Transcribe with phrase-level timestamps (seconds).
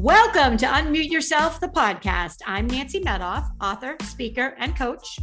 [0.00, 2.40] Welcome to Unmute Yourself, the podcast.
[2.44, 5.18] I'm Nancy Medoff, author, speaker, and coach.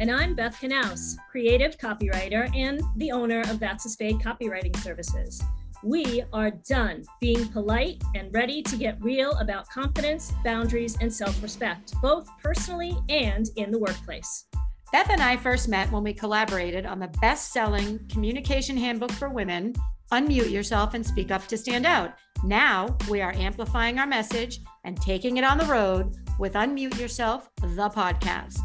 [0.00, 5.40] And I'm Beth Knaus, creative copywriter and the owner of That's a Spade Copywriting Services.
[5.84, 11.40] We are done being polite and ready to get real about confidence, boundaries, and self
[11.40, 14.46] respect, both personally and in the workplace.
[14.90, 19.28] Beth and I first met when we collaborated on the best selling communication handbook for
[19.28, 19.74] women
[20.12, 22.14] Unmute Yourself and Speak Up to Stand Out.
[22.42, 27.50] Now we are amplifying our message and taking it on the road with Unmute Yourself,
[27.60, 28.60] the podcast.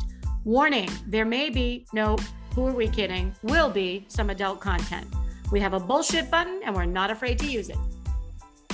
[0.46, 2.16] Warning there may be, no,
[2.56, 3.36] who are we kidding?
[3.44, 5.08] Will be some adult content.
[5.52, 7.78] We have a bullshit button and we're not afraid to use it.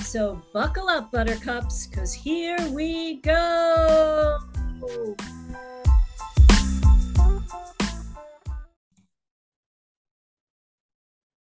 [0.02, 4.38] So buckle up, buttercups, because here we go.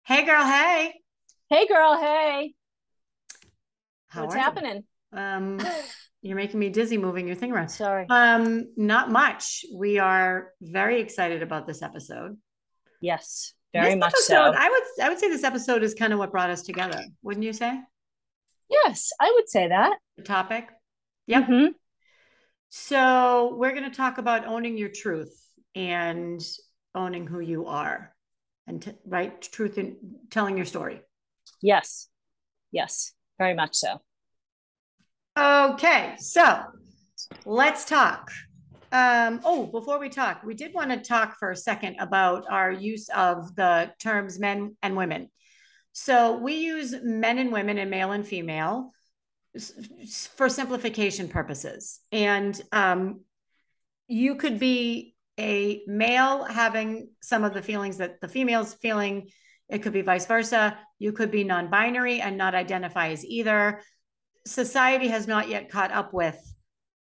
[0.05, 1.01] Hey, girl, hey.
[1.49, 2.55] Hey, girl, hey.
[4.09, 4.45] How What's are you?
[4.45, 4.85] happening?
[5.13, 5.61] Um,
[6.23, 7.69] you're making me dizzy moving your thing around.
[7.69, 8.07] Sorry.
[8.09, 9.65] Um, not much.
[9.75, 12.37] We are very excited about this episode.
[13.01, 14.59] Yes, very This much episode, so.
[14.59, 17.45] I would I would say this episode is kind of what brought us together, wouldn't
[17.45, 17.79] you say?
[18.69, 19.99] Yes, I would say that.
[20.17, 20.69] The topic.
[21.27, 21.45] Yep.
[21.47, 21.75] Mhm.
[22.69, 25.35] So we're going to talk about owning your truth
[25.75, 26.43] and
[26.95, 28.15] owning who you are,
[28.67, 29.97] and t- right truth and
[30.31, 31.01] telling your story.
[31.67, 32.09] Yes,
[32.71, 34.01] yes, very much so.
[35.37, 36.63] Okay, so
[37.45, 38.31] let's talk.
[38.93, 42.71] Um, oh, before we talk, we did want to talk for a second about our
[42.71, 45.29] use of the terms men and women.
[45.91, 48.93] So we use men and women and male and female
[50.37, 51.99] for simplification purposes.
[52.13, 53.23] And um,
[54.07, 59.31] you could be a male having some of the feelings that the female's feeling.
[59.69, 60.79] It could be vice versa.
[60.99, 63.83] You could be non binary and not identify as either
[64.47, 66.39] society has not yet caught up with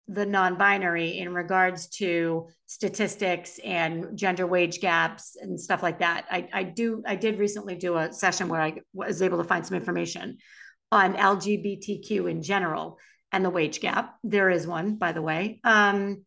[0.07, 6.25] the non-binary in regards to statistics and gender wage gaps and stuff like that.
[6.29, 9.65] I, I do I did recently do a session where I was able to find
[9.65, 10.37] some information
[10.91, 12.99] on LGBTQ in general
[13.31, 14.15] and the wage gap.
[14.23, 16.23] There is one, by the way, um,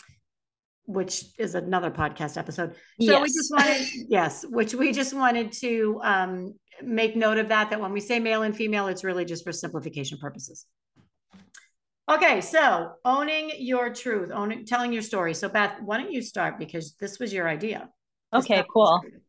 [0.89, 2.71] which is another podcast episode.
[2.73, 3.35] So we Yes.
[3.35, 7.69] just wanted, yes, which we just wanted to um, make note of that.
[7.71, 10.65] That when we say male and female, it's really just for simplification purposes.
[12.11, 15.35] Okay, so owning your truth, owning, telling your story.
[15.35, 17.91] So Beth, why don't you start because this was your idea.
[18.33, 18.85] This Okay, cool.
[18.85, 19.21] was your idea.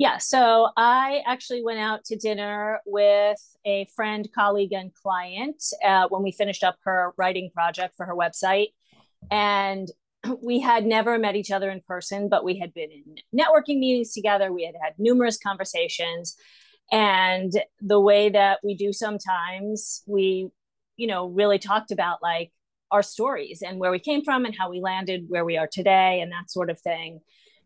[0.00, 6.06] Yeah, so I actually went out to dinner with a friend, colleague, and client uh,
[6.08, 8.68] when we finished up her writing project for her website.
[9.30, 9.88] And
[10.42, 14.12] we had never met each other in person, but we had been in networking meetings
[14.12, 14.52] together.
[14.52, 16.36] We had had numerous conversations.
[16.90, 20.48] And the way that we do sometimes, we,
[20.96, 22.50] you know, really talked about like
[22.90, 26.20] our stories and where we came from and how we landed where we are today
[26.20, 27.20] and that sort of thing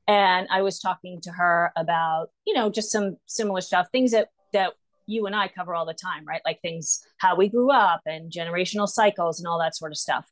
[0.08, 4.28] and i was talking to her about you know just some similar stuff things that
[4.52, 4.72] that
[5.06, 8.32] you and i cover all the time right like things how we grew up and
[8.32, 10.28] generational cycles and all that sort of stuff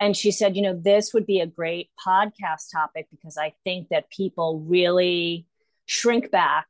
[0.00, 3.88] and she said you know this would be a great podcast topic because i think
[3.88, 5.46] that people really
[5.86, 6.66] shrink back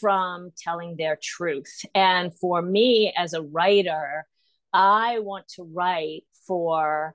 [0.00, 1.84] from telling their truth.
[1.94, 4.26] And for me as a writer
[4.72, 7.14] i want to write for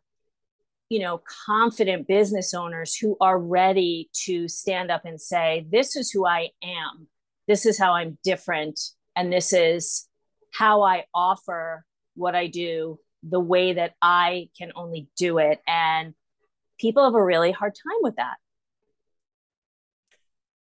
[0.89, 6.11] you know confident business owners who are ready to stand up and say this is
[6.11, 7.07] who i am.
[7.47, 8.79] This is how i'm different.
[9.15, 10.07] And this is
[10.51, 11.85] how i offer
[12.15, 15.59] what i do the way that i can only do it.
[15.67, 16.13] And
[16.79, 18.35] people have a really hard time with that.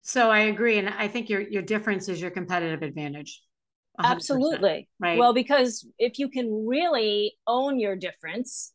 [0.02, 3.42] So I agree, and I think your your difference is your competitive advantage.
[4.00, 4.90] 100%, absolutely.
[5.00, 5.18] Right.
[5.18, 8.74] well because if you can really own your difference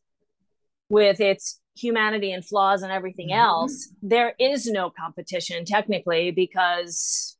[0.89, 3.37] with its humanity and flaws and everything Mhm.
[3.37, 7.37] else there is no competition technically because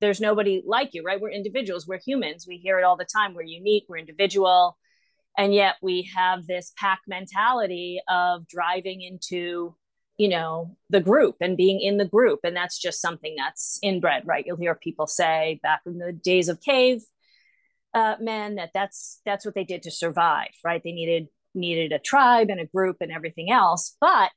[0.00, 1.20] there's nobody like you right?
[1.20, 1.86] We're individuals.
[1.86, 2.44] We're humans.
[2.46, 3.32] We hear it all the time.
[3.34, 3.84] We're unique.
[3.88, 4.76] We're individual
[5.36, 9.74] and yet we have this pack mentality of driving into
[10.18, 12.40] you know the group and being in the group.
[12.44, 14.44] And that's just something that's inbred right?
[14.46, 17.02] You'll hear people say back in the days of cave
[17.94, 20.82] uh, men that that's that's what they did to survive right?
[20.82, 24.30] They needed needed a tribe and a group and everything else but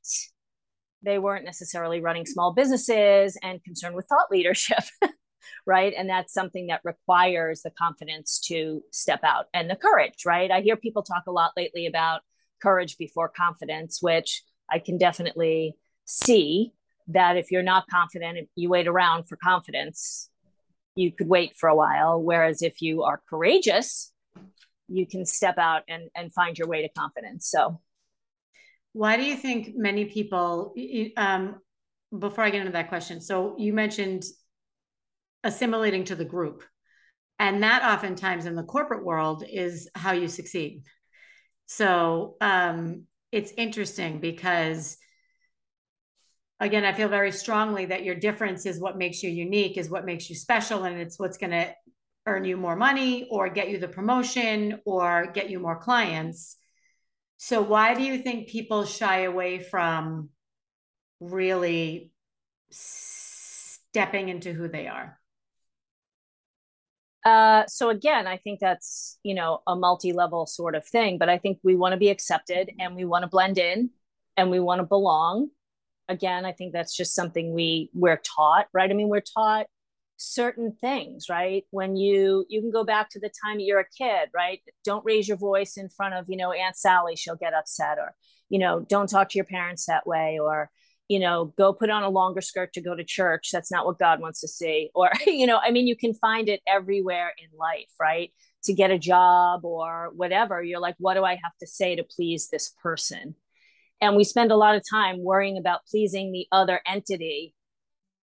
[1.01, 4.83] they weren't necessarily running small businesses and concerned with thought leadership
[5.65, 5.93] right?
[5.97, 10.51] And that's something that requires the confidence to step out and the courage right?
[10.51, 12.21] I hear people talk a lot lately about
[12.61, 16.73] courage before confidence which i can definitely see
[17.07, 20.29] that if you're not confident if you wait around for confidence
[20.99, 22.21] you could wait for a while.
[22.21, 24.11] Whereas if you are courageous
[24.91, 27.47] you can step out and and find your way to confidence.
[27.49, 27.79] So
[28.93, 30.73] why do you think many people
[31.15, 31.55] um
[32.17, 34.23] before i get into that question so you mentioned
[35.43, 36.63] assimilating to the group.
[37.37, 40.83] And that oftentimes in the corporate world is how you succeed.
[41.65, 44.97] So um it's interesting because
[46.59, 50.03] again i feel very strongly that your difference is what makes you unique is what
[50.03, 51.71] makes you special and it's what's going to
[52.29, 56.57] earn you more money or get you the promotion or get you more clients.
[57.37, 60.29] So why do you think people shy away from
[61.19, 62.11] really
[62.69, 65.18] stepping into who they are
[67.25, 71.37] uh, so again, I think that's you know a multi-level sort of thing, but I
[71.37, 73.89] think we want to be accepted and we want to blend in
[74.37, 75.49] and we want to belong.
[76.07, 78.89] Again i think that's just something we we're taught right?
[78.89, 79.67] I mean we're taught
[80.17, 81.65] certain things right?
[81.71, 84.59] When you you can go back to the time you're a kid right?
[84.83, 88.15] Don't raise your voice in front of you know aunt sally she'll get upset or
[88.49, 90.71] you know don't talk to your parents that way or
[91.09, 93.49] you know go put on a longer skirt to go to church.
[93.51, 94.91] That's not what god wants to see.
[94.95, 98.31] Or you know i mean you can find it everywhere in life right?
[98.63, 102.03] To get a job or whatever you're like what do i have to say to
[102.03, 103.35] please this person?
[104.01, 107.53] And we spend a lot of time worrying about pleasing the other entity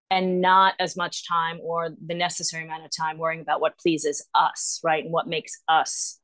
[0.09, 4.25] and not as much time or the necessary amount of time worrying about what pleases
[4.33, 5.03] us right?
[5.03, 6.19] And what makes us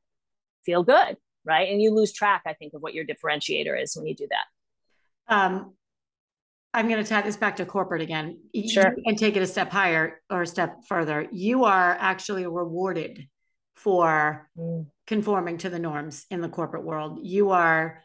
[0.65, 1.69] feel good right?
[1.69, 4.45] And you lose track i think of what your differentiator is when you do that.
[5.27, 5.73] Um,
[6.73, 8.39] i'm going to tie this back to corporate again.
[8.67, 8.95] Sure.
[9.05, 11.27] and take it a step higher or a step further.
[11.31, 13.27] You are actually rewarded
[13.75, 14.85] for mm.
[15.07, 17.19] conforming to the norms in the corporate world.
[17.21, 18.01] You are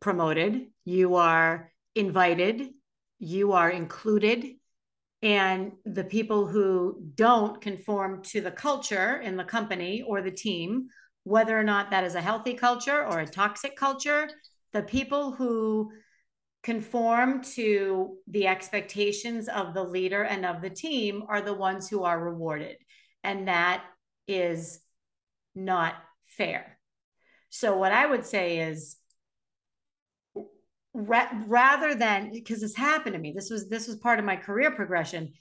[0.00, 2.68] promoted, you are invited,
[3.18, 4.46] you are included.
[5.22, 10.88] And the people who don't conform to the culture in the company or the team,
[11.22, 14.28] whether or not that is a healthy culture or a toxic culture,
[14.74, 15.90] the people who
[16.64, 22.02] conform to the expectations of the leader and of the team are the ones who
[22.02, 22.76] are rewarded.
[23.22, 23.84] And that
[24.26, 24.80] is
[25.54, 25.94] not
[26.26, 26.78] fair.
[27.50, 28.96] So, what I would say is
[30.94, 34.36] ra- rather than because this happened to me this was this was part of my
[34.36, 35.32] career progression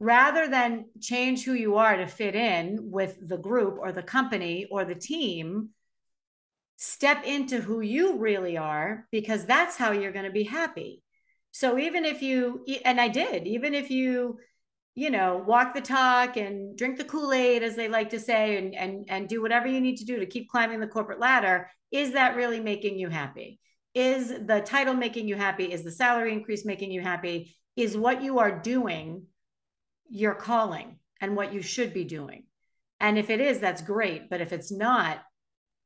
[0.00, 4.66] rather than change who you are to fit in with the group or the company
[4.70, 5.70] or the team
[6.78, 11.02] step into who you really are because that's how you're going to be happy
[11.50, 14.38] so even if you and i did even if you
[14.94, 18.74] you know walk the talk and drink the kool-aid as they like to say and
[18.74, 22.12] and and do whatever you need to do to keep climbing the corporate ladder is
[22.12, 23.60] that really making you happy
[23.98, 25.72] is the title making you happy?
[25.72, 27.56] Is the salary increase making you happy?
[27.74, 29.24] Is what you are doing
[30.08, 32.44] your calling and what you should be doing?
[33.00, 34.30] And if it is, that's great.
[34.30, 35.20] But if it's not,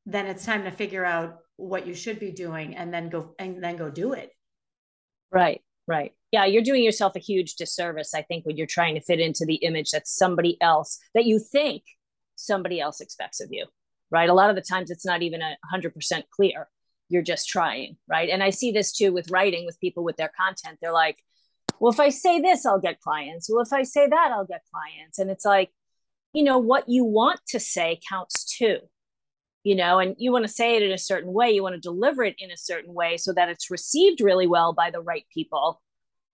[0.05, 3.63] then it's time to figure out what you should be doing and then go and
[3.63, 4.31] then go do it.
[5.31, 6.13] Right, right.
[6.31, 9.45] Yeah, you're doing yourself a huge disservice, I think, when you're trying to fit into
[9.45, 11.83] the image that somebody else that you think
[12.35, 13.65] somebody else expects of you.
[14.11, 14.29] Right.
[14.29, 16.67] A lot of the times it's not even a hundred percent clear
[17.09, 20.31] you're just trying right and i see this too with writing with people with their
[20.35, 21.17] content they're like
[21.79, 24.61] well if i say this i'll get clients well if i say that i'll get
[24.73, 25.69] clients and it's like
[26.33, 28.77] you know what you want to say counts too
[29.63, 31.81] you know and you want to say it in a certain way you want to
[31.81, 35.25] deliver it in a certain way so that it's received really well by the right
[35.33, 35.81] people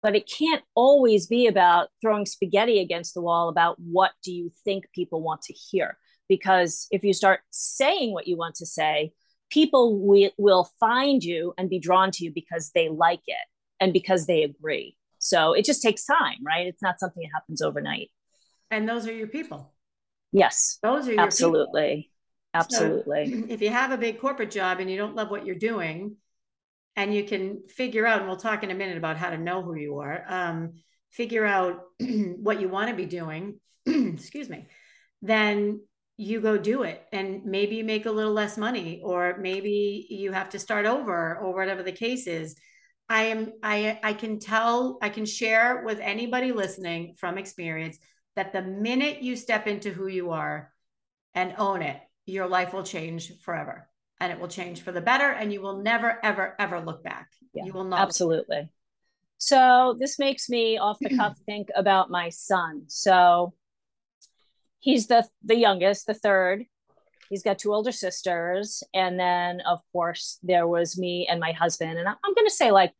[0.01, 4.51] but it can't always be about throwing spaghetti against the wall about what do you
[4.63, 9.11] think people want to hear because if you start saying what you want to say
[9.53, 13.37] people will, will find you and be drawn to you because they like it
[13.79, 14.97] and because they agree.
[15.19, 16.65] So it just takes time, right?
[16.65, 18.09] It's not something that happens overnight.
[18.71, 19.71] And those are your people.
[20.31, 20.79] Yes.
[20.81, 21.95] Those are absolutely.
[21.95, 22.12] People.
[22.53, 23.31] Absolutely.
[23.31, 26.17] So if you have a big corporate job and you don't love what you're doing,
[26.95, 29.63] and you can figure out, and we'll talk in a minute about how to know
[29.63, 30.74] who you are, um,
[31.12, 34.67] figure out what you want to be doing, excuse me,
[35.22, 35.79] then
[36.17, 40.31] you go do it and maybe you make a little less money or maybe you
[40.31, 42.55] have to start over or whatever the case is
[43.10, 47.98] i am i i can tell i can share with anybody listening from experience
[48.36, 50.72] that the minute you step into who you are
[51.33, 53.87] and own it your life will change forever
[54.19, 57.29] and it will change for the better and you will never ever ever look back
[57.53, 58.69] yeah, you will not absolutely
[59.37, 63.53] so this makes me off the cuff think about my son so
[64.83, 66.65] he's the the youngest, the third.
[67.29, 71.97] He's got two older sisters, and then of course there was me and my husband,
[71.97, 72.93] and I'm going to say like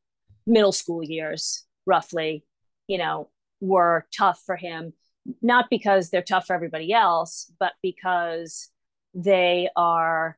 [0.48, 2.46] middle school years, roughly.
[2.88, 4.94] You know, were tough for him,
[5.42, 8.70] not because they're tough for everybody else, but because
[9.14, 10.38] they are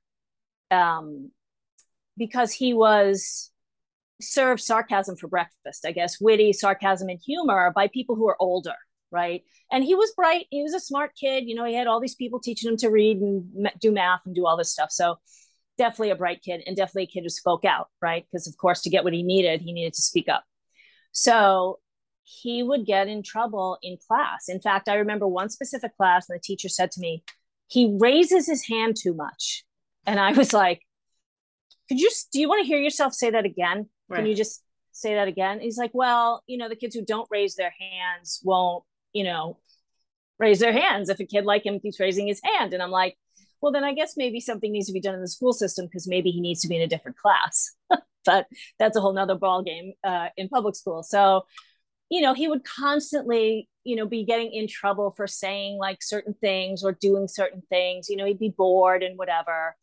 [0.71, 1.31] um,
[2.17, 3.51] because he was
[4.21, 8.75] served sarcasm for breakfast, I guess, witty sarcasm and humor by people who are older,
[9.11, 9.43] right?
[9.71, 10.45] And he was bright.
[10.51, 11.45] He was a smart kid.
[11.47, 14.35] You know, he had all these people teaching him to read and do math and
[14.35, 14.91] do all this stuff.
[14.91, 15.17] So
[15.77, 18.25] definitely a bright kid and definitely a kid who spoke out, right?
[18.31, 20.43] Because of course, to get what he needed, he needed to speak up.
[21.11, 21.79] So
[22.23, 24.49] he would get in trouble in class.
[24.49, 27.23] In fact, I remember one specific class, and the teacher said to me,
[27.67, 29.63] he raises his hand too much.
[30.05, 30.81] And I was like,
[31.89, 33.89] could you, do you want to hear yourself say that again?
[34.07, 34.17] Right.
[34.17, 35.59] Can you just say that again?
[35.59, 39.59] He's like, well, you know, the kids who don't raise their hands won't, you know,
[40.39, 42.73] raise their hands if a kid like him keeps raising his hand.
[42.73, 43.17] And I'm like,
[43.61, 46.07] well, then I guess maybe something needs to be done in the school system because
[46.07, 47.73] maybe he needs to be in a different class.
[48.25, 48.47] but
[48.79, 51.03] that's a whole nother ball game uh, in public school.
[51.03, 51.45] So,
[52.09, 56.33] you know, he would constantly, you know, be getting in trouble for saying like certain
[56.33, 58.09] things or doing certain things.
[58.09, 59.75] You know, he'd be bored and whatever.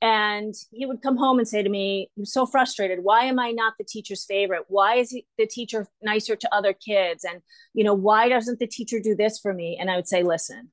[0.00, 3.00] And he would come home and say to me, I'm so frustrated.
[3.02, 4.64] Why am I not the teacher's favorite?
[4.68, 7.24] Why is he, the teacher nicer to other kids?
[7.24, 7.40] And,
[7.74, 9.76] you know, why doesn't the teacher do this for me?
[9.80, 10.70] And I would say, listen,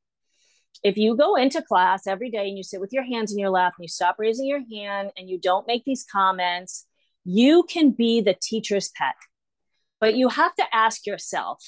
[0.84, 3.50] if you go into class every day and you sit with your hands in your
[3.50, 6.86] lap and you stop raising your hand and you don't make these comments,
[7.24, 9.16] you can be the teacher's pet.
[10.06, 11.64] But you have to ask yourself,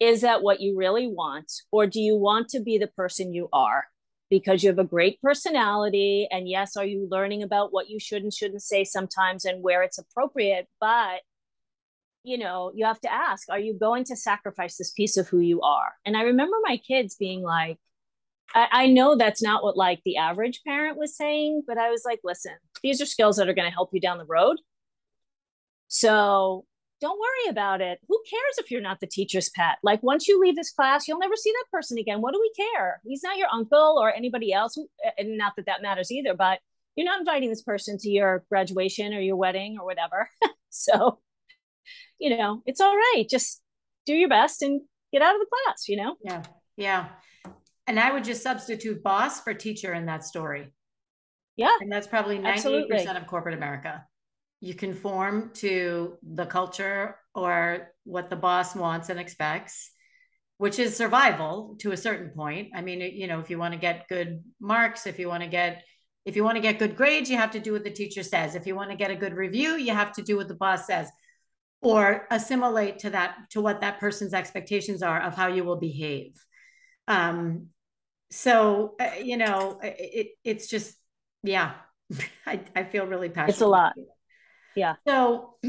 [0.00, 1.52] is that what you really want?
[1.70, 3.84] Or do you want to be the person you are?
[4.30, 6.26] because you have a great personality.
[6.30, 9.82] And yes, are you learning about what you should and shouldn't say sometimes and where
[9.84, 10.66] it's appropriate?
[10.80, 11.20] But
[12.24, 15.38] you know, you have to ask, are you going to sacrifice this piece of who
[15.38, 15.92] you are?
[16.04, 17.78] And I remember my kids being like,
[18.52, 22.02] I, I know that's not what like the average parent was saying, but I was
[22.04, 24.56] like, listen, these are skills that are going to help you down the road.
[25.86, 26.64] So
[27.00, 27.98] don't worry about it.
[28.08, 29.78] Who cares if you're not the teacher's pet?
[29.82, 32.22] Like once you leave this class, you'll never see that person again.
[32.22, 33.00] What do we care?
[33.04, 34.78] He's not your uncle or anybody else.
[35.18, 36.60] And not that that matters either, but
[36.94, 40.30] you're not inviting this person to your graduation or your wedding or whatever.
[40.70, 41.18] so,
[42.18, 43.26] you know, it's all right.
[43.28, 43.60] Just
[44.06, 44.80] do your best and
[45.12, 46.16] get out of the class, you know?
[46.22, 46.42] Yeah.
[46.76, 47.08] Yeah.
[47.86, 50.72] And I would just substitute boss for teacher in that story.
[51.56, 51.76] Yeah.
[51.80, 53.06] And that's probably 98% absolutely.
[53.06, 54.04] of corporate America
[54.60, 59.90] you conform to the culture or what the boss wants and expects
[60.58, 62.70] which is survival to a certain point.
[62.74, 65.48] I mean you know if you want to get good marks if you want to
[65.48, 65.84] get
[66.24, 68.54] if you want to get good grades you have to do what the teacher says.
[68.54, 70.86] If you want to get a good review you have to do what the boss
[70.86, 71.10] says
[71.82, 76.32] or assimilate to that to what that person's expectations are of how you will behave.
[77.06, 77.68] Um
[78.30, 80.96] so uh, you know it, it's just
[81.42, 81.74] yeah
[82.46, 83.92] I, I feel really passionate it's a lot
[84.76, 84.94] yeah.
[85.06, 85.54] So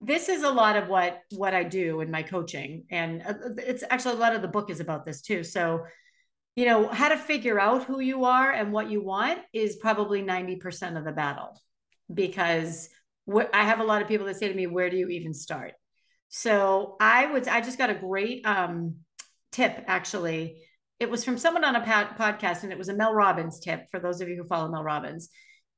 [0.00, 3.84] this is a lot of what what I do in my coaching and uh, it's
[3.90, 5.44] actually a lot of the book is about this too.
[5.44, 5.84] So
[6.56, 10.22] you know, how to figure out who you are and what you want is probably
[10.22, 11.58] 90% of the battle
[12.12, 12.88] because
[13.24, 15.32] what I have a lot of people that say to me, where do you even
[15.32, 15.74] start?
[16.28, 18.96] So I would, I just got a great um,
[19.52, 20.62] tip actually.
[20.98, 24.00] It was from someone on a podcast and it was a Mel Robbins tip for
[24.00, 25.30] those of you who follow Mel Robbins.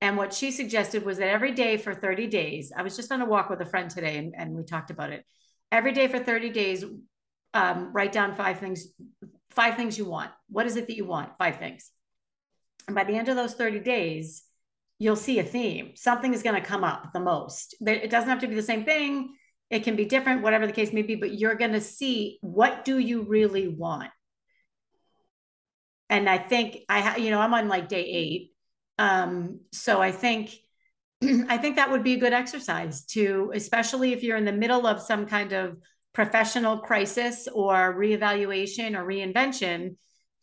[0.02, 3.22] And what she suggested was that every day for 30 days, I was just on
[3.22, 5.24] a walk with a friend today and, and we talked about it.
[5.70, 6.84] Every day for 30 days,
[7.54, 8.88] um, write down five things,
[9.50, 10.32] five things you want.
[10.48, 11.38] What is it that you want?
[11.38, 11.92] Five things.
[12.88, 14.42] And by the end of those 30 days,
[14.98, 15.92] you'll see a theme.
[15.94, 17.76] Something is going to come up the most.
[17.80, 19.36] It doesn't have to be the same thing.
[19.70, 22.84] It can be different, whatever the case may be, but you're going to see what
[22.84, 24.10] do you really want?
[26.10, 28.51] And I think I, you know, I'm on like day eight
[29.02, 30.54] um, so I think
[31.48, 34.86] I think that would be a good exercise to, especially if you're in the middle
[34.86, 35.76] of some kind of
[36.12, 39.96] professional crisis or reevaluation or reinvention,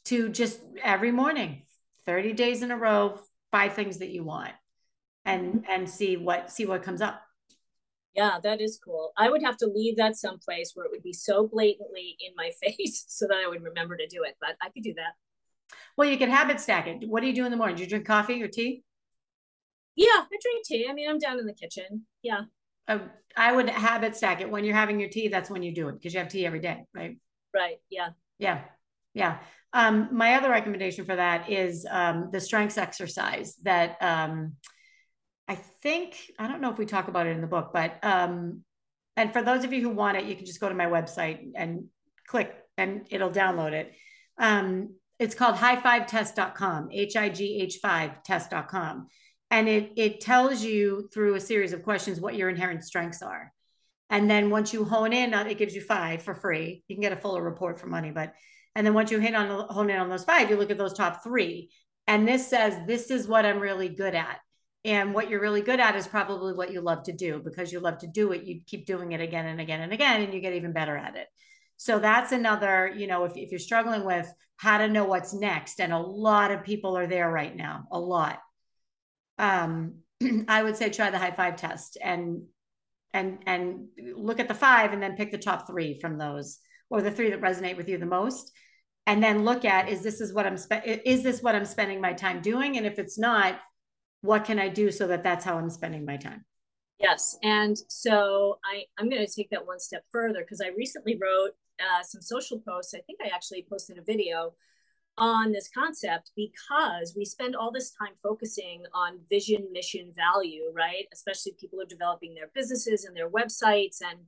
[0.06, 1.64] to just every morning,
[2.06, 3.18] 30 days in a row,
[3.50, 4.52] five things that you want
[5.24, 5.72] and mm-hmm.
[5.72, 7.22] and see what see what comes up.
[8.14, 9.14] Yeah, that is cool.
[9.16, 12.52] I would have to leave that someplace where it would be so blatantly in my
[12.62, 15.14] face so that I would remember to do it, but I could do that.
[15.98, 17.08] Well, you can habit stack it.
[17.08, 17.76] What do you do in the morning?
[17.76, 18.84] Do you drink coffee or tea?
[19.96, 20.88] Yeah, I drink tea.
[20.90, 22.06] I mean, I'm down in the kitchen.
[22.22, 22.42] Yeah.
[22.88, 23.00] Uh,
[23.36, 25.28] I would habit stack it when you're having your tea.
[25.28, 27.18] That's when you do it because you have tea every day, right?
[27.54, 27.78] Right.
[27.90, 28.10] Yeah.
[28.38, 28.62] Yeah.
[29.14, 29.40] Yeah.
[29.74, 34.56] Um, my other recommendation for that is um, the strengths exercise that um,
[35.48, 38.64] I think, I don't know if we talk about it in the book, but, um,
[39.18, 41.52] and for those of you who want it, you can just go to my website
[41.56, 41.86] and
[42.26, 43.94] click and it'll download it.
[45.20, 49.08] It's called high5test.com, H I G H 5 test.com.
[49.52, 53.52] And it, it tells you through a series of questions what your inherent strengths are.
[54.10, 56.84] And then once you hone in, uh, it gives you five for free.
[56.88, 58.34] You can get a fuller report for money, but
[58.76, 60.94] and then once you hit on hone in on those five, you look at those
[60.94, 61.70] top three,
[62.08, 64.40] And this says, this is what I'm really good at.
[64.86, 67.80] And what you're really good at is probably what you love to do because you
[67.82, 68.44] love to do it.
[68.44, 71.18] You keep doing it again and again and again, and you get even better at
[71.18, 71.28] it.
[71.76, 75.80] So that's another, you know, if, if you're struggling with how to know what's next,
[75.80, 78.40] and a lot of people are there right now, a lot.
[79.38, 80.00] Um,
[80.50, 82.44] I would say try the high five test and
[83.14, 87.02] and and look at the five and then pick the top three from those or
[87.02, 88.52] the three that resonate with you the most.
[89.08, 92.02] And then look at is this is what i'm spe- is this what i'm spending
[92.02, 92.76] my time doing?
[92.76, 93.58] And if it's not
[94.22, 96.44] what can i do so that that's how i'm spending my time?
[97.00, 97.38] Yes.
[97.44, 101.52] And so i i'm going to take that one step further because i recently wrote
[101.80, 104.54] uh, some social posts i think i actually posted a video
[105.18, 111.08] on this concept because we spend all this time focusing on vision, mission, value, right?
[111.12, 114.20] Especially people are developing their businesses and their websites and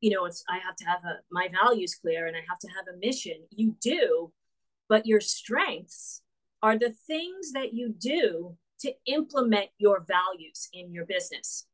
[0.00, 2.68] you know, it's I have to have a my values clear and I have to
[2.76, 3.46] have a mission.
[3.50, 4.32] You do,
[4.88, 6.22] but your strengths
[6.60, 11.66] are the things that you do to implement your values in your business.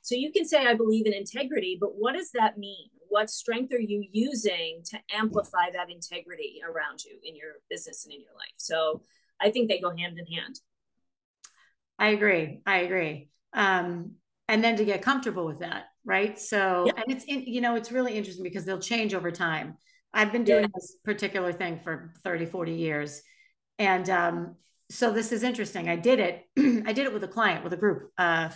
[0.00, 2.90] So you can say I believe in integrity, but what does that mean?
[3.12, 8.14] What strength are you using to amplify that integrity around you in your business and
[8.14, 8.56] in your life?
[8.56, 9.02] So
[9.40, 10.60] i think they go hand in hand.
[11.98, 12.62] I agree.
[12.66, 13.28] I agree.
[13.52, 14.12] Um,
[14.48, 16.38] and then to get comfortable with that right?
[16.38, 17.02] So yeah.
[17.02, 19.76] and it's in, you know it's really interesting because they'll change over time.
[20.12, 20.68] I've been doing yeah.
[20.74, 23.22] this particular thing for 30 40 years.
[23.78, 24.56] And um,
[24.90, 25.88] so this is interesting.
[25.88, 26.44] I did it
[26.86, 28.50] i did it with a client with a group uh,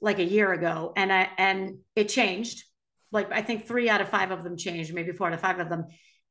[0.00, 0.92] like a year ago.
[0.96, 2.64] And i and it changed
[3.14, 5.60] like I think three out of five of them changed, maybe four out of five
[5.60, 5.86] of them.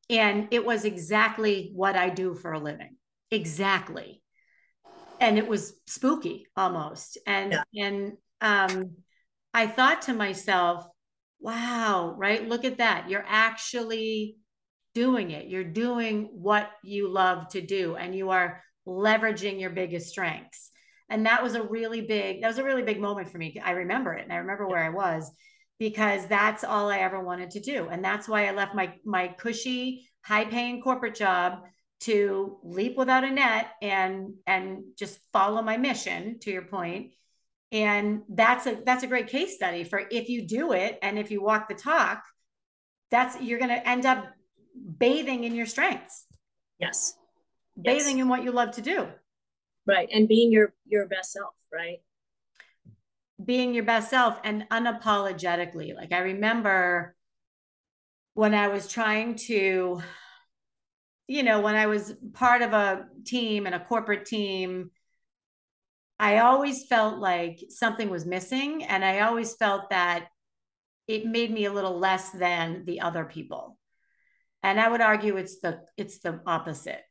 [0.09, 2.97] And it was exactly what I do for a living.
[3.31, 4.21] Exactly.
[5.19, 7.17] And it was spooky almost.
[7.25, 7.85] And yeah.
[7.85, 8.91] and um
[9.53, 10.85] I thought to myself,
[11.39, 12.47] wow, right?
[12.47, 13.09] Look at that.
[13.09, 14.37] You're actually
[14.93, 15.47] doing it.
[15.47, 20.71] You're doing what you love to do and you are leveraging your biggest strengths.
[21.09, 23.59] And that was a really big, that was a really big moment for me.
[23.63, 25.31] I remember it and I remember where I was
[25.79, 27.87] because that's all I ever wanted to do.
[27.89, 31.63] And that's why I left my my cushy, high-paying corporate job
[32.01, 37.11] to leap without a net and and just follow my mission to your point.
[37.71, 41.31] And that's a that's a great case study for if you do it and if
[41.31, 42.23] you walk the talk,
[43.09, 44.25] that's you're going to end up
[44.99, 46.25] bathing in your strengths.
[46.79, 47.15] Yes.
[47.81, 48.23] Bathing yes.
[48.23, 49.07] in what you love to do.
[49.85, 50.09] Right.
[50.11, 51.99] And being your your best self, right?
[53.45, 55.95] Being your best self and unapologetically.
[55.95, 57.15] Like I remember
[58.33, 60.01] when I was trying to,
[61.27, 64.91] you know, when I was part of a team and a corporate team,
[66.19, 68.83] I always felt like something was missing.
[68.83, 70.27] And I always felt that
[71.07, 73.77] it made me a little less than the other people.
[74.61, 77.01] And I would argue it's the it's the opposite.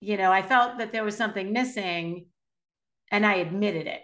[0.00, 2.26] You know, I felt that there was something missing
[3.10, 4.02] and I admitted it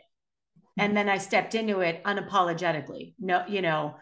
[0.78, 3.14] and then I stepped into it unapologetically.
[3.18, 3.96] No, you know,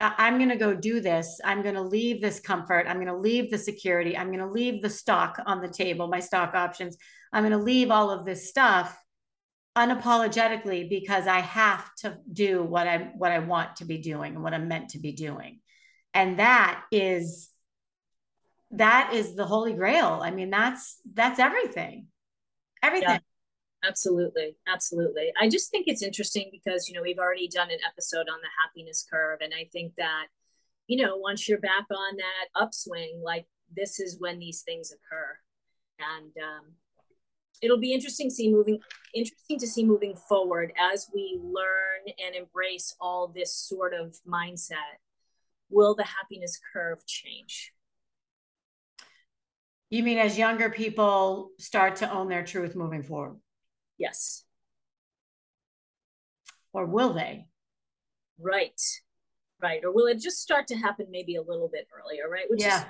[0.00, 1.40] I'm going to go do this.
[1.44, 2.86] I'm going to leave this comfort.
[2.88, 4.16] I'm going to leave the security.
[4.16, 6.96] I'm going to leave the stock on the table, my stock options.
[7.32, 8.96] I'm going to leave all of this stuff
[9.76, 14.42] unapologetically because I have to do what I what I want to be doing and
[14.42, 15.60] what I'm meant to be doing.
[16.14, 17.48] And that is
[18.72, 20.20] that is the holy grail.
[20.22, 22.06] I mean, that's that's everything.
[22.82, 23.08] Everything.
[23.08, 23.18] Yeah.
[23.84, 24.56] Absolutely.
[24.66, 25.32] Absolutely.
[25.40, 28.48] I just think it's interesting because, you know, we've already done an episode on the
[28.64, 29.38] happiness curve.
[29.40, 30.26] And I think that,
[30.88, 35.38] you know, once you're back on that upswing, like this is when these things occur.
[36.00, 36.72] And um,
[37.62, 38.78] it'll be interesting see moving
[39.14, 44.98] interesting to see moving forward as we learn and embrace all this sort of mindset.
[45.70, 47.72] Will the happiness curve change?
[49.90, 53.38] You mean as younger people start to own their truth moving forward?
[53.98, 54.44] Yes.
[56.72, 57.46] Or will they?
[58.40, 58.80] Right.
[59.60, 59.84] Right.
[59.84, 62.48] Or will it just start to happen maybe a little bit earlier, right?
[62.48, 62.80] Which yeah.
[62.80, 62.86] Is,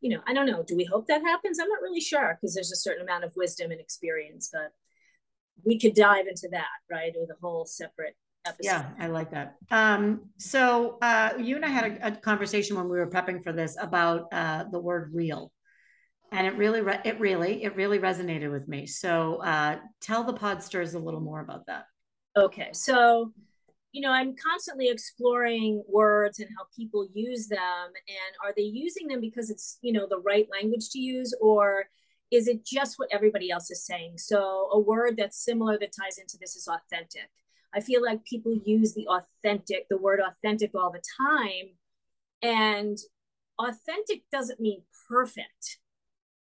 [0.00, 0.62] you know, I don't know.
[0.62, 1.58] Do we hope that happens?
[1.58, 4.72] I'm not really sure because there's a certain amount of wisdom and experience, but
[5.64, 7.12] we could dive into that, right?
[7.16, 8.14] With a whole separate
[8.46, 8.68] episode.
[8.68, 9.56] Yeah, I like that.
[9.70, 13.52] Um, so uh, you and I had a, a, conversation when we were prepping for
[13.52, 15.52] this about uh, the word real
[16.34, 18.86] and it really re- it really it really resonated with me.
[18.86, 21.86] So uh, tell the podsters a little more about that.
[22.36, 22.70] Okay.
[22.72, 23.32] So
[23.92, 27.60] you know i'm constantly exploring words and how people use them.
[27.60, 31.84] And are they using them because it's you know the right language to use or
[32.32, 34.18] is it just what everybody else is saying?
[34.18, 37.30] So a word that's similar that ties into this is authentic.
[37.72, 41.76] I feel like people use the authentic the word authentic all the time.
[42.42, 42.98] And
[43.60, 45.78] authentic doesn't mean perfect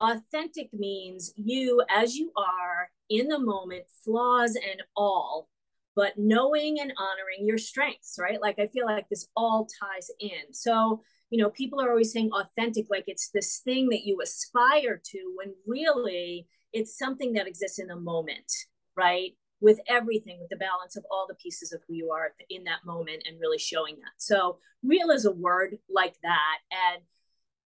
[0.01, 5.49] authentic means you as you are in the moment, flaws and all,
[5.95, 8.41] but knowing and honoring your strengths, right?
[8.41, 10.53] Like I feel like this all ties in.
[10.53, 15.01] So, you know, people are always saying authentic, like it's this thing that you aspire
[15.03, 18.53] to, when really it's something that exists in the moment,
[18.97, 19.31] right?
[19.61, 22.85] With everything, with the balance of all the pieces of who you are in that
[22.85, 24.13] moment and really showing that.
[24.19, 26.59] So, real is a word like that.
[26.71, 27.03] And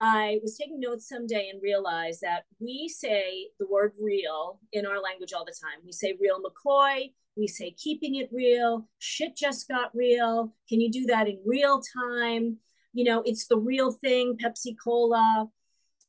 [0.01, 4.99] I was taking notes someday and realized that we say the word real in our
[4.99, 5.79] language all the time.
[5.85, 10.55] We say real McCoy, we say keeping it real, shit just got real.
[10.67, 12.57] Can you do that in real time?
[12.93, 15.47] You know, it's the real thing, Pepsi Cola,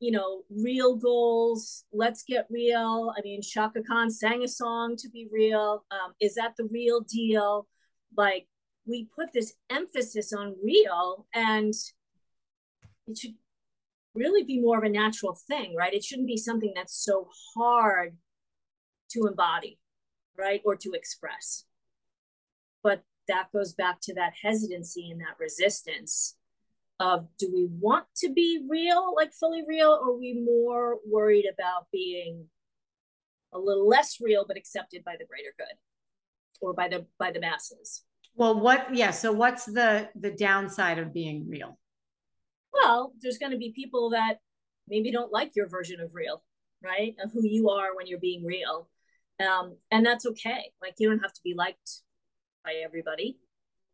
[0.00, 3.12] you know, real goals, let's get real.
[3.16, 5.84] I mean, Chaka Khan sang a song to be real.
[5.90, 7.68] Um, is that the real deal?
[8.16, 8.48] Like,
[8.86, 11.74] we put this emphasis on real and
[13.06, 13.34] it should
[14.14, 15.94] really be more of a natural thing, right?
[15.94, 18.16] It shouldn't be something that's so hard
[19.12, 19.78] to embody,
[20.38, 20.60] right?
[20.64, 21.64] Or to express.
[22.82, 26.36] But that goes back to that hesitancy and that resistance
[27.00, 31.46] of do we want to be real, like fully real, or are we more worried
[31.52, 32.46] about being
[33.52, 35.76] a little less real but accepted by the greater good
[36.60, 38.04] or by the by the masses?
[38.34, 41.78] Well, what yeah, so what's the the downside of being real?
[42.72, 44.38] Well, there's going to be people that
[44.88, 46.42] maybe don't like your version of real,
[46.82, 47.14] right?
[47.22, 48.88] Of who you are when you're being real.
[49.40, 50.72] Um, and that's okay.
[50.80, 52.00] Like you don't have to be liked
[52.64, 53.38] by everybody.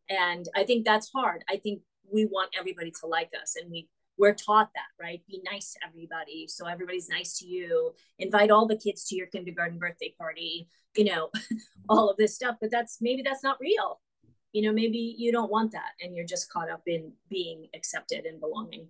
[0.09, 1.43] And I think that's hard.
[1.49, 5.21] I think we want everybody to like us and we we're taught that, right?
[5.29, 6.45] Be nice to everybody.
[6.49, 7.93] So everybody's nice to you.
[8.19, 11.29] Invite all the kids to your kindergarten birthday party, you know,
[11.89, 12.57] all of this stuff.
[12.59, 14.01] But that's maybe that's not real
[14.53, 18.25] you know maybe you don't want that and you're just caught up in being accepted
[18.25, 18.87] and belonging.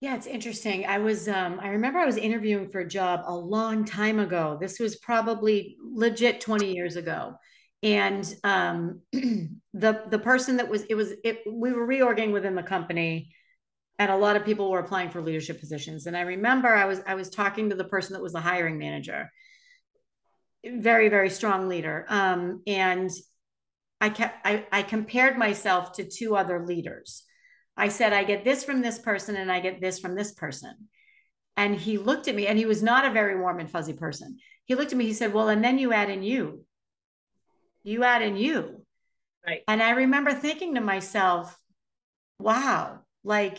[0.00, 0.86] Yeah it's interesting.
[0.86, 4.58] I was um i remember i was interviewing for a job a long time ago.
[4.60, 7.36] This was probably legit 20 years ago.
[7.82, 12.62] And um the the person that was it was it we were reorging within the
[12.62, 13.32] company
[13.98, 16.06] and a lot of people were applying for leadership positions.
[16.06, 18.76] And i remember i was i was talking to the person that was the hiring
[18.78, 19.30] manager.
[20.64, 22.04] Very very strong leader.
[22.10, 23.10] Um and
[24.00, 27.24] I kept I, I compared myself to two other leaders.
[27.76, 30.88] I said, I get this from this person and I get this from this person.
[31.56, 34.38] And he looked at me and he was not a very warm and fuzzy person.
[34.64, 36.64] He looked at me, he said, Well, and then you add in you.
[37.84, 38.84] You add in you.
[39.46, 39.62] Right.
[39.68, 41.56] And I remember thinking to myself,
[42.38, 43.58] wow, like,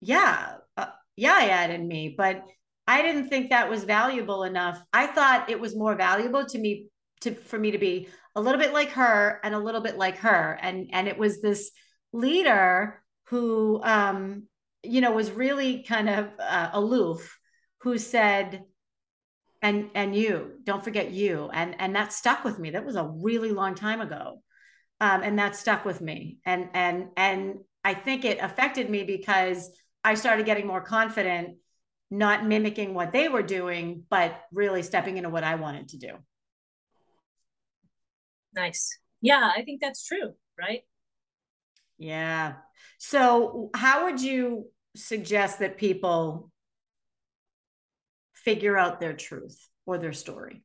[0.00, 0.86] yeah, uh,
[1.16, 2.44] yeah, I add in me, but
[2.86, 4.80] I didn't think that was valuable enough.
[4.92, 6.86] I thought it was more valuable to me
[7.22, 10.18] to for me to be a little bit like her and a little bit like
[10.18, 10.58] her.
[10.60, 11.72] And and it was this
[12.12, 14.44] leader who um
[14.82, 17.38] you know was really kind of uh, aloof
[17.78, 18.62] who said
[19.62, 21.50] and and you don't forget you.
[21.52, 22.70] And and that stuck with me.
[22.70, 24.42] That was a really long time ago.
[25.00, 26.38] Um and that stuck with me.
[26.44, 29.70] And and and i think it affected me because
[30.02, 31.56] i started getting more confident
[32.10, 36.10] not mimicking what they were doing but really stepping into what i wanted to do
[38.56, 38.98] Nice.
[39.20, 40.80] Yeah, I think that's true, right?
[41.98, 42.54] Yeah.
[42.98, 46.50] So, how would you suggest that people
[48.34, 50.62] figure out their truth or their story?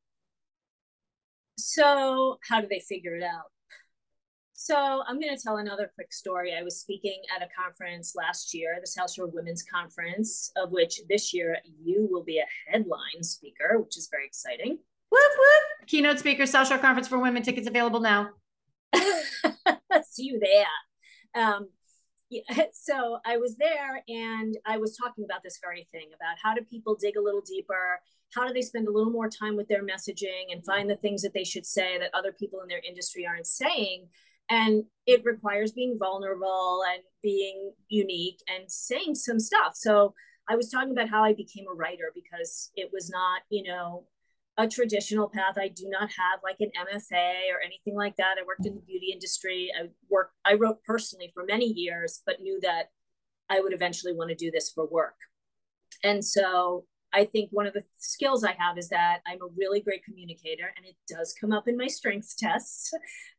[1.57, 3.51] So, how do they figure it out?
[4.53, 6.53] So, I'm going to tell another quick story.
[6.57, 11.01] I was speaking at a conference last year, the South Shore Women's Conference, of which
[11.09, 14.79] this year you will be a headline speaker, which is very exciting.
[15.11, 15.87] Whoop, whoop.
[15.87, 17.43] Keynote speaker, South Shore Conference for Women.
[17.43, 18.29] Tickets available now.
[20.09, 21.43] See you there.
[21.43, 21.67] Um,
[22.29, 22.41] yeah,
[22.73, 26.61] so I was there and I was talking about this very thing about how do
[26.61, 27.99] people dig a little deeper?
[28.33, 31.21] How do they spend a little more time with their messaging and find the things
[31.21, 34.07] that they should say that other people in their industry aren't saying?
[34.49, 39.75] And it requires being vulnerable and being unique and saying some stuff.
[39.75, 40.13] So
[40.49, 44.05] I was talking about how I became a writer because it was not, you know,
[44.61, 45.55] a traditional path.
[45.57, 48.35] I do not have like an MFA or anything like that.
[48.39, 49.69] I worked in the beauty industry.
[49.77, 52.89] I worked, I wrote personally for many years, but knew that
[53.49, 55.15] I would eventually want to do this for work.
[56.03, 59.81] And so I think one of the skills I have is that I'm a really
[59.81, 62.91] great communicator, and it does come up in my strengths tests.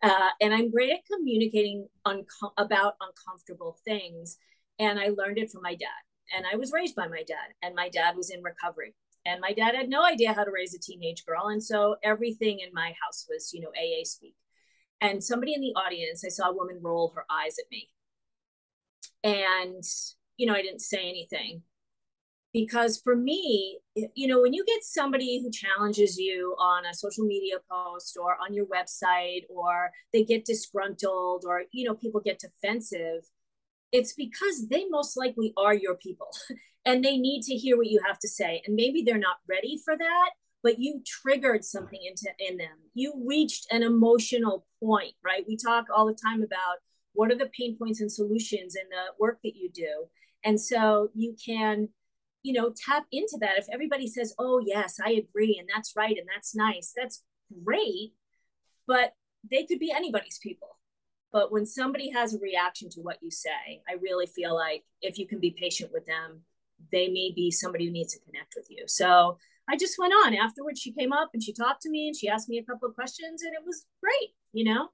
[0.03, 4.37] Uh, and I'm great at communicating unco- about uncomfortable things.
[4.79, 6.37] And I learned it from my dad.
[6.37, 9.53] And I was raised by my dad, and my dad was in recovery and my
[9.53, 12.93] dad had no idea how to raise a teenage girl and so everything in my
[13.03, 14.35] house was you know aa speak.
[15.01, 17.89] And somebody in the audience i saw a woman roll her eyes at me.
[19.25, 19.85] And
[20.37, 21.63] you know i didn't say anything.
[22.53, 23.79] Because for me
[24.15, 28.37] you know when you get somebody who challenges you on a social media post or
[28.45, 33.23] on your website or they get disgruntled or you know people get defensive
[33.93, 36.29] it's because they most likely are your people
[36.87, 39.81] and they need to hear what you have to say and maybe they're not ready
[39.85, 40.31] for that
[40.63, 42.77] but you triggered something into in them.
[42.95, 45.45] You reached an emotional point right?
[45.47, 46.79] We talk all the time about
[47.15, 50.07] what are the pain points and solutions in the work that you do
[50.45, 51.89] and so you can
[52.43, 53.59] you know tap into that.
[53.59, 57.23] If everybody says oh yes i agree and that's right and that's nice that's
[57.65, 58.15] great
[58.87, 59.13] but
[59.49, 60.69] they could be anybody's people
[61.33, 65.19] but when somebody has a reaction to what you say i really feel like if
[65.19, 66.41] you can be patient with them
[66.91, 70.35] they may be somebody who needs to connect with you so i just went on
[70.35, 72.89] afterwards she came up and she talked to me and she asked me a couple
[72.89, 74.89] of questions and it was great you know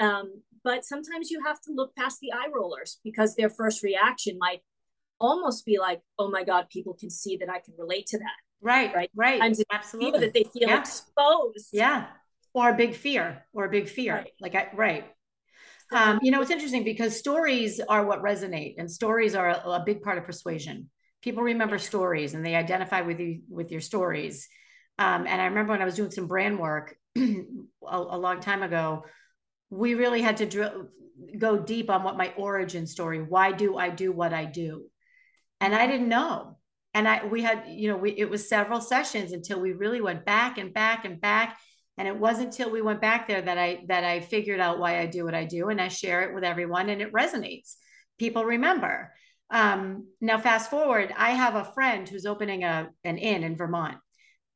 [0.00, 4.38] um, but sometimes you have to look past the eye rollers because their first reaction
[4.38, 4.60] might
[5.20, 8.36] almost be like, oh my God, people can see that I can relate to that.
[8.60, 9.40] Right, right, right.
[9.40, 10.80] And absolutely that they feel yeah.
[10.80, 11.68] exposed.
[11.72, 12.06] Yeah.
[12.54, 14.14] Or a big fear, or a big fear.
[14.14, 14.32] Right.
[14.40, 15.04] Like I right.
[15.92, 19.82] Um, you know, it's interesting because stories are what resonate, and stories are a, a
[19.84, 20.90] big part of persuasion.
[21.22, 24.48] People remember stories and they identify with you with your stories.
[24.98, 27.44] Um, and I remember when I was doing some brand work a,
[27.86, 29.04] a long time ago,
[29.70, 30.88] we really had to drill,
[31.38, 33.20] go deep on what my origin story.
[33.20, 34.84] Why do I do what I do?
[35.60, 36.56] and I didn't know.
[36.94, 40.24] And I we had, you know, we it was several sessions until we really went
[40.24, 41.58] back and back and back.
[41.98, 45.00] And it wasn't until we went back there that I that I figured out why
[45.00, 47.74] I do what I do and I share it with everyone and it resonates.
[48.18, 49.12] People remember.
[49.50, 53.98] Um, now fast forward, I have a friend who's opening a an inn in Vermont.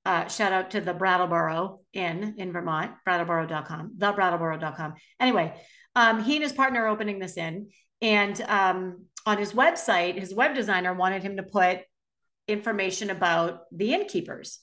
[0.05, 4.95] Uh, shout out to the Brattleboro Inn in Vermont, brattleboro.com, thebrattleboro.com.
[5.21, 5.55] Anyway,
[5.95, 7.69] um, he and his partner are opening this inn.
[8.01, 11.81] And um, on his website, his web designer wanted him to put
[12.49, 14.59] information about the innkeepers,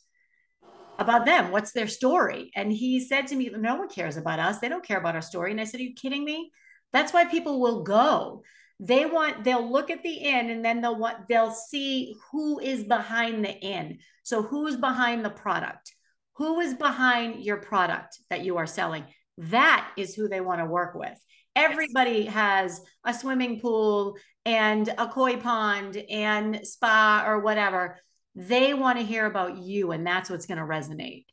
[1.00, 1.52] about them.
[1.52, 2.52] What's their story?
[2.56, 4.60] And he said to me, No one cares about us.
[4.60, 5.52] They don't care about our story.
[5.52, 6.52] And I said, Are you kidding me?
[6.94, 8.44] That's why people will go.
[8.80, 12.84] They want, they'll look at the inn and then they'll want, they'll see who is
[12.86, 14.00] behind the inn.
[14.24, 15.94] So who's behind the product?
[16.36, 19.04] Who is behind your product that you are selling?
[19.38, 21.20] That is who they want to work with.
[21.56, 27.98] Everybody has a swimming pool and a koi pond and spa or whatever.
[28.40, 31.26] They want to hear about you, and that's what's going to resonate.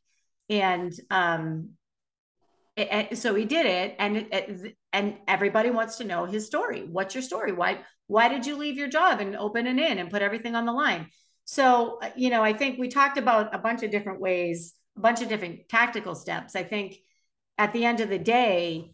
[0.49, 1.69] And um,
[2.75, 6.81] it, it, so he did it, and it, and everybody wants to know his story.
[6.81, 7.53] What's your story?
[7.53, 10.65] Why why did you leave your job and open an inn and put everything on
[10.65, 11.07] the line?
[11.45, 14.99] So uh, you know, I think we talked about a bunch of different ways, a
[14.99, 16.57] bunch of different tactical steps.
[16.57, 16.97] I think
[17.57, 18.91] at the end of the day,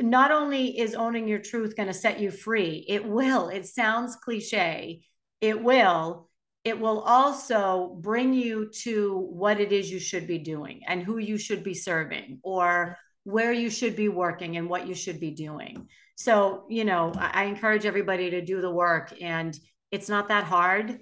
[0.00, 3.50] not only is owning your truth going to set you free, it will.
[3.50, 5.02] It sounds cliche.
[5.42, 6.27] It will.
[6.64, 11.18] It will also bring you to what it is you should be doing and who
[11.18, 15.30] you should be serving or where you should be working and what you should be
[15.30, 15.88] doing.
[16.16, 19.58] So, you know, I, I encourage everybody to do the work and
[19.90, 20.98] it's not that hard.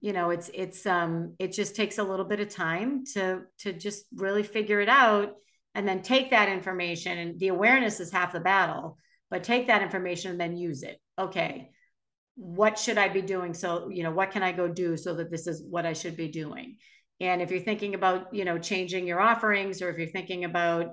[0.00, 3.72] You know, it's it's um it just takes a little bit of time to to
[3.72, 5.34] just really figure it out
[5.74, 8.98] and then take that information and the awareness is half the battle
[9.30, 11.70] but take that information and then use it okay
[12.40, 15.30] what should i be doing so you know what can i go do so that
[15.30, 16.76] this is what i should be doing
[17.20, 20.92] and if you're thinking about you know changing your offerings or if you're thinking about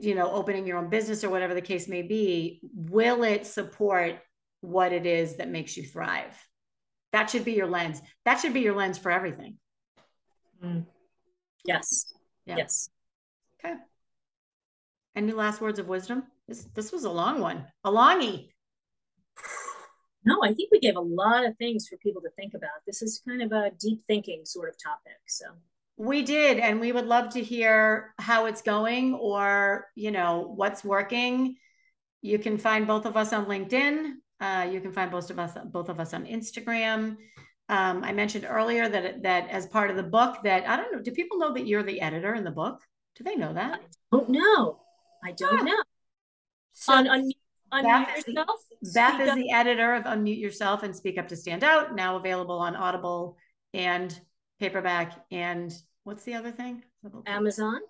[0.00, 4.18] you know opening your own business or whatever the case may be will it support
[4.60, 6.34] what it is that makes you thrive
[7.12, 9.58] that should be your lens that should be your lens for everything
[10.64, 10.86] mm.
[11.66, 12.14] yes
[12.46, 12.56] yeah.
[12.56, 12.88] yes
[13.64, 13.74] Okay.
[15.14, 16.24] Any last words of wisdom?
[16.48, 17.66] This this was a long one.
[17.84, 18.48] A longie.
[20.24, 22.70] No, I think we gave a lot of things for people to think about.
[22.86, 25.18] This is kind of a deep thinking sort of topic.
[25.26, 25.46] So
[25.96, 30.84] we did, and we would love to hear how it's going or you know what's
[30.84, 31.56] working.
[32.20, 34.12] You can find both of us on LinkedIn.
[34.40, 37.16] Uh, you can find both of us both of us on Instagram.
[37.68, 41.02] Um, I mentioned earlier that that as part of the book that I don't know.
[41.02, 42.80] Do people know that you're the editor in the book?
[43.16, 43.80] Do they know that?
[43.80, 44.80] I don't know.
[45.24, 45.74] I don't yeah.
[45.74, 45.82] know.
[46.72, 47.30] So on, on,
[47.72, 48.60] Beth, yourself.
[48.94, 49.36] Beth is up.
[49.36, 53.36] the editor of Unmute Yourself and Speak Up to Stand Out, now available on Audible
[53.72, 54.18] and
[54.60, 55.24] paperback.
[55.30, 55.72] And
[56.04, 56.82] what's the other thing?
[57.26, 57.80] Amazon.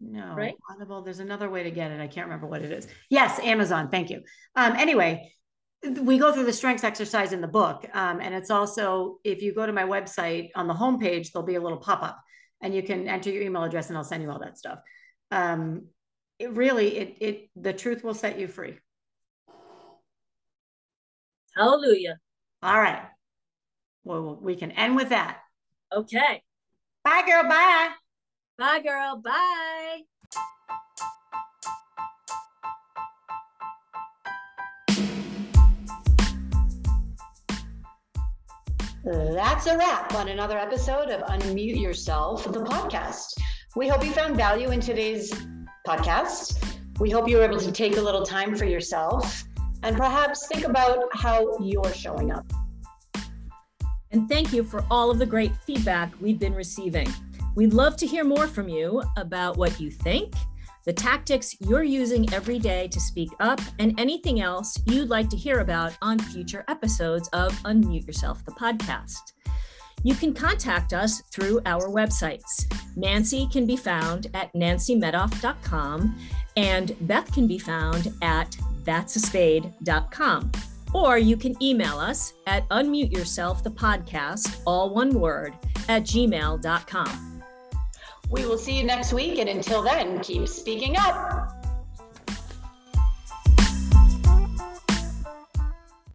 [0.00, 0.54] No, right?
[0.70, 1.02] Audible.
[1.02, 2.00] There's another way to get it.
[2.00, 2.88] I can't remember what it is.
[3.10, 3.90] Yes, Amazon.
[3.90, 4.22] Thank you.
[4.56, 5.32] Um, anyway,
[6.00, 7.86] we go through the strengths exercise in the book.
[7.92, 11.56] Um, and it's also, if you go to my website on the homepage, there'll be
[11.56, 12.18] a little pop up
[12.62, 14.78] and you can enter your email address and I'll send you all that stuff.
[15.30, 15.86] Um,
[16.40, 18.78] it really, it, it, the truth will set you free.
[21.54, 22.18] Hallelujah.
[22.62, 23.02] All right.
[24.04, 25.40] well, we can end with that.
[25.94, 26.42] Okay.
[27.04, 27.42] Bye, girl.
[27.42, 27.90] Bye.
[28.58, 29.20] Bye, girl.
[29.22, 30.00] Bye.
[39.04, 43.38] That's a wrap on another episode of Unmute Yourself, the podcast.
[43.76, 45.32] We hope you found value in today's
[45.90, 46.78] podcast.
[47.00, 49.42] We hope you were able to take a little time for yourself
[49.82, 52.46] and perhaps think about how you're showing up.
[54.12, 57.08] And thank you for all of the great feedback we've been receiving.
[57.56, 60.32] We'd love to hear more from you about what you think,
[60.84, 65.36] the tactics you're using every day to speak up, and anything else you'd like to
[65.36, 69.32] hear about on future episodes of Unmute Yourself, the podcast.
[70.02, 72.66] You can contact us through our websites.
[72.96, 76.18] Nancy can be found at nancymedoff.com
[76.56, 80.52] and Beth can be found at thatsaspade.com.
[80.92, 85.54] Or you can email us at unmute yourself the podcast, all one word,
[85.88, 87.42] at gmail.com.
[88.28, 89.38] We will see you next week.
[89.38, 91.59] And until then, keep speaking up.